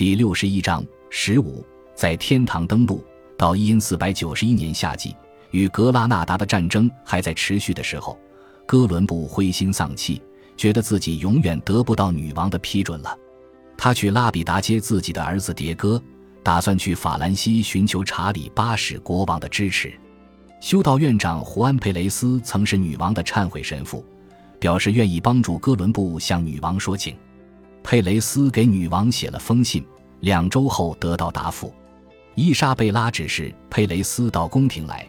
[0.00, 1.62] 第六十一章十五，
[1.94, 3.04] 在天堂登陆。
[3.36, 5.14] 到一四百九十一年夏季，
[5.50, 8.18] 与格拉纳达的战争还在持续的时候，
[8.64, 10.22] 哥伦布灰心丧气，
[10.56, 13.14] 觉得自己永远得不到女王的批准了。
[13.76, 16.02] 他去拉比达接自己的儿子迭戈，
[16.42, 19.92] 打算去法兰西寻求查理八世国王的支持。
[20.62, 24.02] 修道院长胡安·佩雷斯曾是女王的忏悔神父，
[24.58, 27.14] 表示愿意帮助哥伦布向女王说情。
[27.82, 29.84] 佩雷斯给女王写了封信，
[30.20, 31.72] 两周后得到答复。
[32.34, 35.06] 伊莎贝拉指示佩雷斯到宫廷来，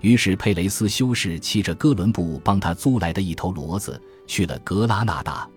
[0.00, 5.48] 于是佩雷斯修士骑着哥伦布帮他租来的一头骡子去了格拉纳达。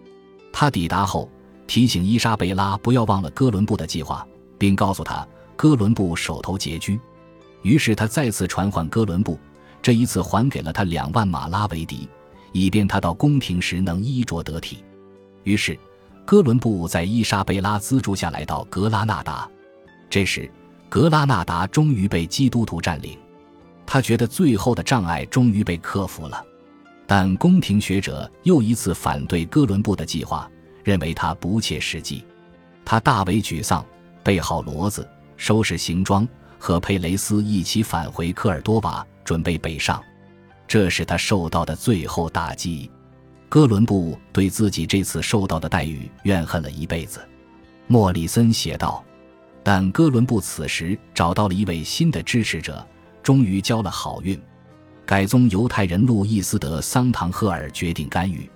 [0.51, 1.29] 他抵达后。
[1.67, 5.23] 提醒伊莎贝拉不要忘了哥伦布的计划，并告诉他
[5.55, 6.99] 哥伦布手头拮据。
[7.61, 9.37] 于是他再次传唤哥伦布，
[9.79, 12.09] 这一次还给了他两万马拉维迪，
[12.53, 14.83] 以便他到宫廷时能衣着得体。
[15.43, 15.77] 于是，
[16.29, 19.49] 哥伦布在伊莎贝拉资助下来到格拉纳达。
[20.11, 20.47] 这时，
[20.87, 23.17] 格拉纳达终于被基督徒占领，
[23.83, 26.45] 他觉得最后的障碍终于被克服了。
[27.07, 30.47] 但宫廷学者又一次反对哥伦布的计划。
[30.83, 32.23] 认为他不切实际，
[32.85, 33.83] 他大为沮丧，
[34.23, 36.27] 备好骡子，收拾行装，
[36.59, 39.99] 和佩雷斯一起返回科尔多瓦，准备北上。
[40.67, 42.87] 这是他受到的最后打击。
[43.49, 47.27] 哥伦布对自己这次受到的待遇怨恨了一辈子。
[47.87, 49.03] 莫里森写道
[49.63, 52.87] ：“但哥伦布此时找到了一位新的支持者，
[53.23, 54.39] 终于交了好运。
[55.03, 58.47] 改宗犹太人路易斯德·桑唐赫尔决定干预。”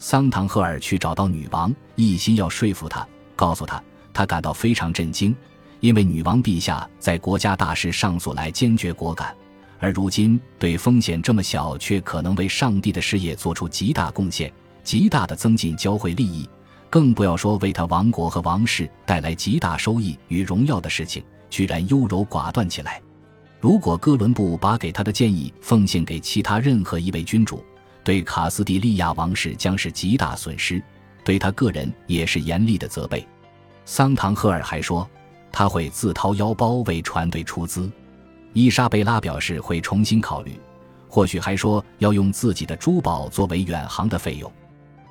[0.00, 3.80] 桑唐赫尔去找到女王，一心要说服她，告诉她
[4.12, 5.34] 他感到非常震惊，
[5.78, 9.32] 因为女王陛下在国家大事上所来坚决果敢，
[9.78, 16.48] 而如今对风险这么小却可能为上帝的事业做出极大贡献、极大的增进教会利益，
[16.88, 23.00] 更不要说为他王国和王室带来极大收益与荣耀的事情，居然优柔寡断起来。
[23.60, 27.64] 如果哥伦布把给他的建议奉献给其他任何一位君主，
[28.02, 30.82] 对卡斯蒂利亚王室将是极大损失，
[31.24, 33.26] 对他个人也是严厉的责备。
[33.86, 35.08] 桑唐赫尔还说，
[35.50, 37.90] 他会自掏腰包为船队出资。
[38.54, 40.58] 伊莎贝拉表示会重新考虑，
[41.08, 44.50] 或许还说要用自己的珠宝作为远航的费用。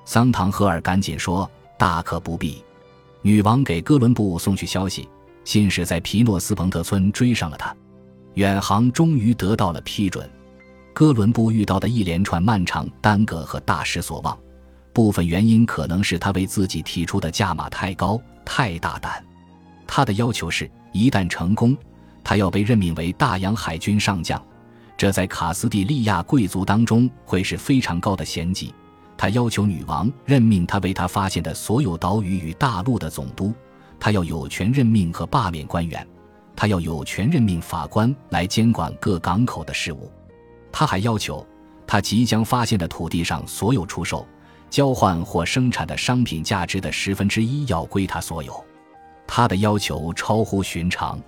[0.06, 2.64] 桑唐赫尔赶紧说，大可不必。
[3.22, 5.08] 女王给哥伦布送去消息，
[5.44, 7.76] 信使在皮诺斯彭特村追上了他，
[8.36, 10.30] 远航终于得到了批准。
[10.94, 14.38] 哥伦布遇到的一连串漫长耽搁和大失所望，
[14.94, 19.22] 部分原因可能是他为自己提出的价码太高、太大胆。
[19.86, 21.76] 他的要求是，一旦成功，
[22.24, 24.42] 他要被任命为大洋海军上将，
[24.96, 28.74] 这在卡斯蒂利亚贵族当中会是非常高的衔级。
[29.18, 33.54] 他要求女王任命他为他发现的所有岛屿与大陆的总督，
[34.00, 36.06] 他要有权任命和罢免官员，
[36.56, 40.12] 他要有权任命法官来监管各港口的事务。
[40.72, 41.46] 他还要求，
[41.86, 44.28] 他即将发现的土地上所有出售、
[44.70, 48.66] 交换或生产的商品价值的十分之一要归他所有。
[49.28, 51.22] 他的要求超乎寻常，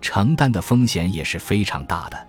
[0.00, 2.26] 承担的风险也是非常大的。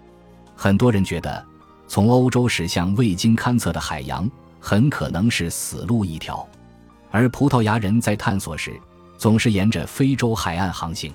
[0.55, 1.45] 很多人觉得，
[1.87, 4.29] 从欧洲驶向未经勘测的海洋
[4.59, 6.47] 很可能是死路一条，
[7.11, 8.79] 而葡萄牙人在探索时
[9.17, 11.13] 总是沿着非洲海岸航行。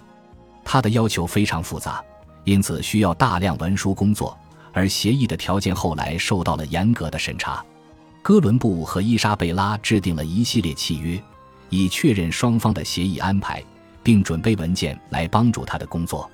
[0.65, 2.03] 他的要求非常复杂，
[2.45, 4.37] 因此需要大量文书工作。
[4.75, 7.63] 而协议的条件后来受到了严格的审查。
[8.23, 11.23] 哥伦布和伊莎贝拉制定了一系列契约，
[11.69, 13.63] 以确认双方的协议安排，
[14.03, 16.31] 并准备文件来帮助他的工作。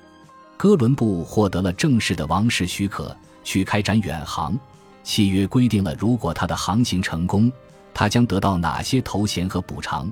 [0.59, 3.15] 哥伦布获得了正式的王室许可
[3.45, 4.59] 去开展远航。
[5.05, 7.49] 契约规定了，如果他的航行成功，
[7.93, 10.11] 他将得到哪些头衔和补偿。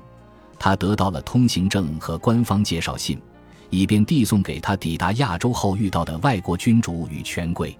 [0.58, 3.20] 他得到了通行证和官方介绍信，
[3.68, 7.78] 以便递送给他抵达亚洲后遇到的外国君主与权贵。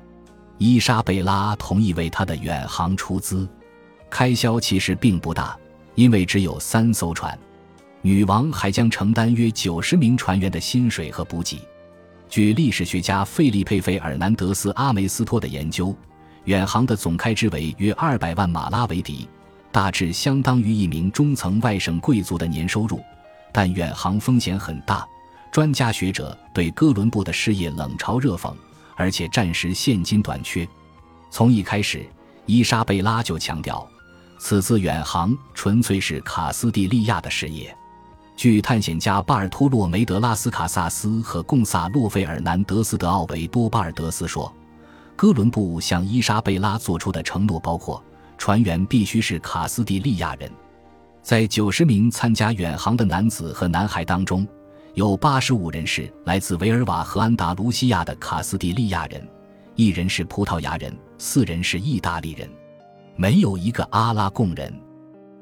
[0.58, 3.48] 伊莎贝拉同意为他的远航出资，
[4.10, 5.56] 开销其实并不大，
[5.94, 7.36] 因为只有三艘船。
[8.02, 11.59] 女王还将承担约九十名船员的薪水和补给。
[12.28, 15.97] 据历史学家费利佩·费尔南德斯·阿梅斯托的研究，
[16.45, 19.27] 远航的总开支为约二百万马拉维迪，
[19.72, 23.01] 大致相当于一名中层外省贵族的年收入。
[23.51, 25.07] 但远航风险很大，
[25.51, 28.53] 专家学者对哥伦布的事业冷嘲热讽。
[28.95, 30.69] 而且暂时现金短缺，
[31.31, 32.04] 从一开始，
[32.47, 33.89] 伊莎贝拉就强调，
[34.41, 37.74] 此次远航纯粹是卡斯蒂利亚的事业。
[38.38, 44.54] 据探险家巴尔托洛梅德拉斯卡萨斯和贡萨洛费尔南德斯德奥维多巴尔德斯说，
[45.16, 48.00] 哥伦布向伊莎贝拉做出的承诺包括
[48.38, 50.48] 船员必须是卡斯蒂利亚人，
[51.20, 54.46] 在九十名参加远航的男子和男孩当中。
[54.94, 59.28] 有八十五人是来自维尔瓦和安达卢西亚的卡斯蒂利亚人，
[59.74, 62.48] 一人是葡萄牙人，四人是意大利人，
[63.16, 64.72] 没有一个阿拉贡人。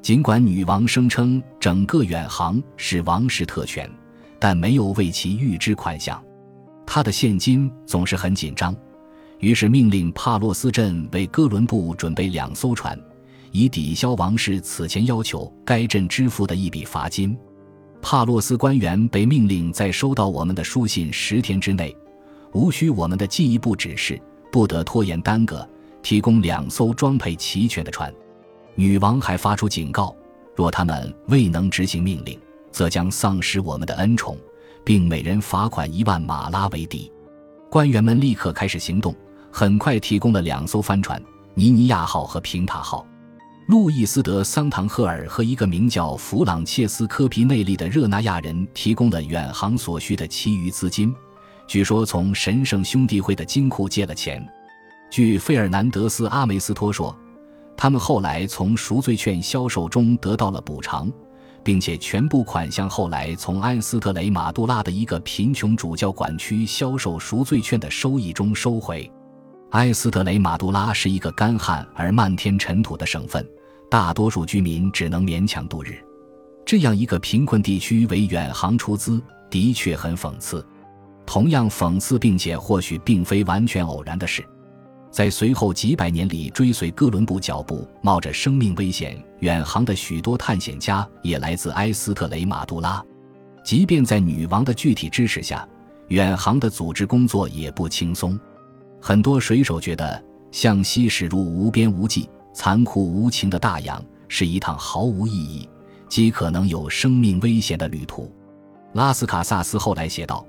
[0.06, 3.90] 尽管女王声称整个远航是王室特权，
[4.38, 6.22] 但没有为其预支款项。
[6.86, 8.72] 她的现金总是很紧张，
[9.40, 12.96] 于是命令帕洛斯镇为哥伦布准备两艘船，
[13.50, 17.36] 以抵消王室此前要求该镇支付的一笔罚金。
[18.00, 21.92] 帕洛斯官员被命令在收到我们的书信十天之内，
[22.52, 24.22] 无需我们的进一步指示，
[24.52, 25.68] 不得拖延耽搁，
[26.00, 28.14] 提供两艘装配齐全的船。
[28.78, 30.14] 女王还发出警告：
[30.54, 32.38] 若他们未能执行命令，
[32.70, 34.36] 则将丧失我们的恩宠，
[34.84, 37.10] 并每人罚款一万马拉维迪。
[37.70, 39.16] 官员们立刻开始行动，
[39.50, 41.20] 很快提供了两艘帆船——
[41.54, 43.06] 尼尼亚号和平塔号。
[43.66, 51.14] 路易斯·德·桑唐赫尔和一个名叫弗朗切斯科·皮内利的热那亚人提供了远航所需的其余资金，
[51.66, 54.46] 据说从神圣兄弟会的金库借了钱。
[55.10, 57.16] 据费尔南德斯·阿梅斯托说。
[57.76, 61.12] 他们后来从赎罪券销售中得到了补偿，
[61.62, 69.10] 并且全部款项后来从埃斯特雷马杜拉的一个贫穷主教管区销售赎罪券的收益中收回。
[69.72, 73.46] 埃斯特雷马杜拉是一个干旱而漫天尘土的省份，
[73.90, 75.98] 大多数居民只能勉强度日。
[76.64, 79.20] 这样一个贫困地区为远航出资，
[79.50, 80.64] 的确很讽刺。
[81.26, 84.42] 同样讽刺，并且或许并非完全偶然的是。
[85.16, 93.02] 在随后几百年里，追随哥伦布脚步、冒着生命危险远航的许多探险家也来自埃斯特雷马杜拉。
[93.64, 95.66] 即便在女王的具体支持下，
[96.08, 98.38] 远航的组织工作也不轻松。
[99.00, 100.22] 很多水手觉得，
[100.52, 105.66] 向西驶入无边无际、残酷无情的大洋是一趟毫无意义、
[106.10, 108.30] 极可能有生命危险的旅途。
[108.92, 110.46] 拉斯卡萨斯后来写道。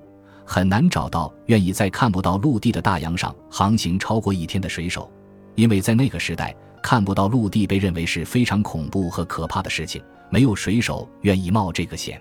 [0.49, 5.11] 很难找到愿意在看不到陆地的大洋上航行超过一天的水手，
[5.55, 12.19] 因为在那个时代，看不到陆地被认为是非常恐怖和可怕的事情，没有水手愿意冒这个险。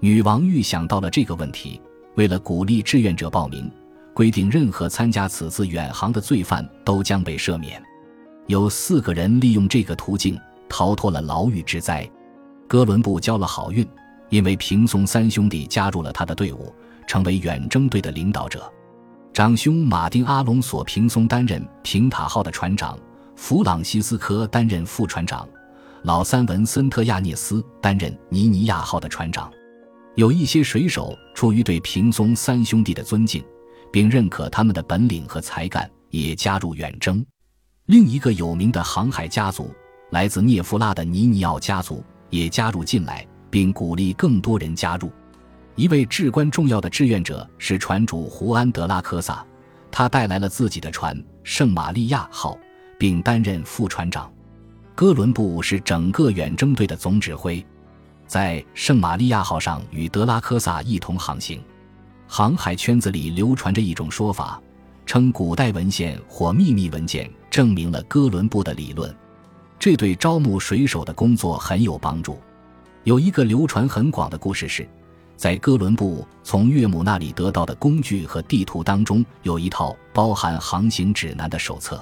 [0.00, 1.80] 女王预想到了这个问题，
[2.16, 3.70] 为了鼓励志愿者报名，
[4.12, 7.80] 规定任何参加此次远航的罪犯都将被赦免。
[8.48, 10.36] 有四个人利用这个途径
[10.68, 12.10] 逃脱了牢狱之灾。
[12.66, 13.86] 哥伦布交了好运，
[14.30, 16.74] 因为平松三兄弟加入了他的队伍。
[17.12, 18.72] 成为远征队的领导者，
[19.34, 22.98] 长兄马丁·阿隆索·平松担任平塔号的船长，
[23.36, 25.46] 弗朗西斯科担任副船长，
[26.04, 29.52] 老三文森特·亚涅斯担任尼尼亚号的船长。
[30.14, 33.44] 有一些水手出于对平松三兄弟的尊敬，
[33.92, 37.22] 并认可他们的本领和才干，也加入远征。
[37.84, 39.70] 另一个有名的航海家族，
[40.12, 45.12] 来自涅夫拉的尼尼奥家族，也加入进来，并鼓励更多人加入。
[45.74, 49.44] 一位至关重要的志愿者是船主胡安·德拉科萨，
[49.90, 52.58] 他带来了自己的船“圣玛利亚号”，
[52.98, 54.30] 并担任副船长。
[54.94, 57.64] 哥伦布是整个远征队的总指挥，
[58.26, 61.62] 在“圣玛利亚号”上与德拉科萨一同航行。
[62.28, 64.60] 航海圈子里流传着一种说法，
[65.06, 69.14] 称古代文献或秘密文件证明了哥伦布的理论，
[69.78, 72.38] 这对招募水手的工作很有帮助。
[73.04, 74.86] 有一个流传很广的故事是。
[75.42, 82.00] 在哥伦布从岳母那里得到的工具和地图当中，有一套包含航行指南的手册。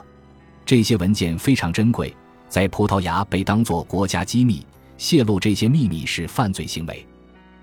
[0.66, 2.14] 这些文件非常珍贵，
[2.50, 4.66] 在葡萄牙被当作国家机密，
[4.98, 7.06] 泄露这些秘密是犯罪行为。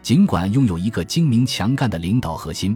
[0.01, 2.75] 尽管拥有一个精明强干的领导核心，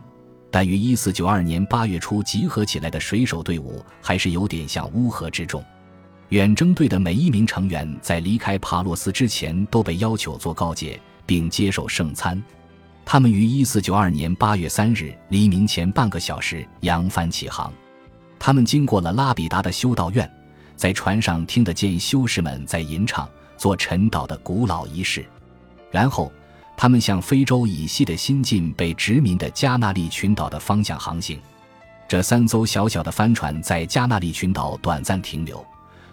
[0.52, 5.66] 但于1492年8月初集合起来的水手队伍还是有点像乌合之众。
[6.30, 12.40] 远征队的每一名成员在离开帕洛斯之前都被要求做告诫，并接受圣餐。
[13.06, 17.72] 他们于一四九二年八月三日黎明前半个小时扬帆起航。
[18.40, 20.30] 他们经过了拉比达的修道院，
[20.76, 25.26] 在船上听得见修士们在吟唱做晨祷的古老仪式。
[25.92, 26.32] 然后，
[26.78, 31.40] 他们向非洲以西的新近被殖民的加纳利群岛的方向航行。
[32.08, 35.64] 这三艘小小的帆船在加纳利群岛短暂停留，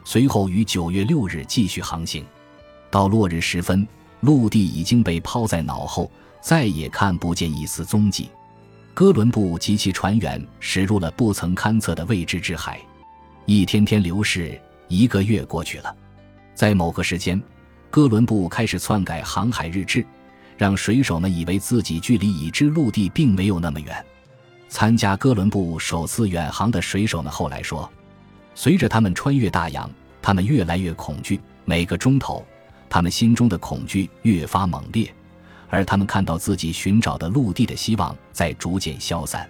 [0.05, 2.27] 随后于九月六日继续航行。
[2.91, 3.87] 到落日时分，
[4.21, 6.11] 陆地已经被抛在脑后。
[6.41, 8.31] 再也看不见一丝踪迹，
[8.95, 12.81] 哥伦布及其船员驶入了不曾勘测的未知之海。
[13.45, 15.95] 一天天流逝，一个月过去了，
[16.55, 17.41] 在某个时间，
[17.91, 20.05] 哥伦布开始篡改航海日志，
[20.57, 24.05] 让水手们以为自己距离已知陆地并没有那么远。
[24.69, 27.91] 参加哥伦布首次远航的水手们后来说，
[28.55, 29.91] 随着他们穿越大洋，
[30.21, 32.45] 他们越来越恐惧，每个钟头，
[32.91, 35.11] 他们心中的恐惧越发猛烈。
[35.69, 39.49] 而他们看到自己寻找的陆地的希望在逐渐消散。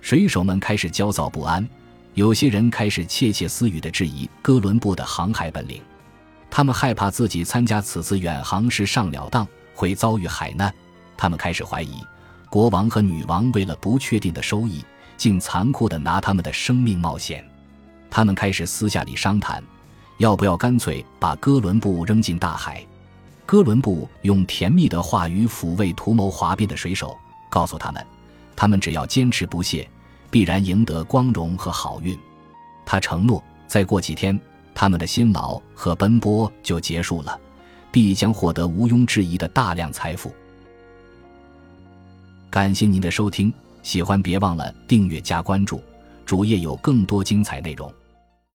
[0.00, 1.68] 水手们开始焦躁不安，
[2.14, 5.82] 有些人开始窃窃私语地质疑哥伦布的航海本领。
[6.50, 10.72] 他们害怕自己参加此次远航时上了当，会遭遇海难。
[11.16, 12.02] 他们开始怀疑，
[12.48, 14.84] 国王和女王为了不确定的收益，
[15.16, 17.44] 竟残酷地拿他们的生命冒险。
[18.08, 19.62] 他们开始私下里商谈，
[20.16, 22.86] 要不要干脆把哥伦布扔进大海。
[23.48, 27.16] 哥伦布用甜蜜的话语抚慰图谋哗变的水手，
[27.48, 28.06] 告诉他们，
[28.54, 29.88] 他们只要坚持不懈，
[30.30, 32.14] 必然赢得光荣和好运。
[32.84, 34.38] 他承诺，再过几天。
[34.74, 37.40] 他们的辛劳和奔波就结束了，
[37.90, 40.30] 必将获得毋庸置疑的大量财富。
[42.50, 43.50] 感谢您的收听，
[43.82, 45.82] 喜欢别忘了订阅加关注，
[46.26, 47.90] 主页有更多精彩内容。